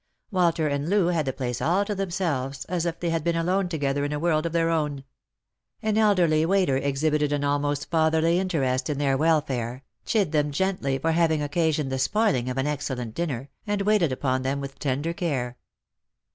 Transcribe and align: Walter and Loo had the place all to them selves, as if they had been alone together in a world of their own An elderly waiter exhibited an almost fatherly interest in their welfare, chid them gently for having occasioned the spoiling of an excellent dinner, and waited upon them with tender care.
Walter 0.31 0.67
and 0.67 0.89
Loo 0.89 1.09
had 1.09 1.27
the 1.27 1.31
place 1.31 1.61
all 1.61 1.85
to 1.85 1.93
them 1.93 2.09
selves, 2.09 2.65
as 2.65 2.87
if 2.87 2.99
they 2.99 3.11
had 3.11 3.23
been 3.23 3.35
alone 3.35 3.69
together 3.69 4.03
in 4.03 4.11
a 4.11 4.17
world 4.17 4.47
of 4.47 4.51
their 4.51 4.71
own 4.71 5.03
An 5.83 5.95
elderly 5.95 6.43
waiter 6.43 6.75
exhibited 6.75 7.31
an 7.31 7.43
almost 7.43 7.87
fatherly 7.91 8.39
interest 8.39 8.89
in 8.89 8.97
their 8.97 9.15
welfare, 9.15 9.83
chid 10.03 10.31
them 10.31 10.49
gently 10.49 10.97
for 10.97 11.11
having 11.11 11.43
occasioned 11.43 11.91
the 11.91 11.99
spoiling 11.99 12.49
of 12.49 12.57
an 12.57 12.65
excellent 12.65 13.13
dinner, 13.13 13.51
and 13.67 13.83
waited 13.83 14.11
upon 14.11 14.41
them 14.41 14.59
with 14.59 14.79
tender 14.79 15.13
care. 15.13 15.55